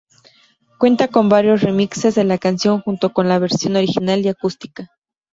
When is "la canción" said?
2.23-2.81